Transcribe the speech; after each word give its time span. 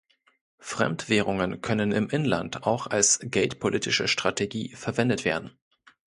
Fremdwährungen 0.57 1.61
können 1.61 1.91
im 1.91 2.09
Inland 2.09 2.63
auch 2.63 2.87
als 2.87 3.19
geldpolitische 3.21 4.07
Strategie 4.07 4.73
verwendet 4.73 5.25
werden. 5.25 5.51